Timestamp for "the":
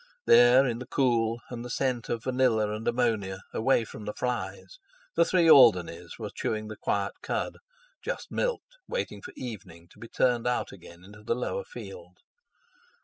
0.79-0.87, 1.63-1.69, 5.15-5.23, 6.69-6.75, 11.21-11.35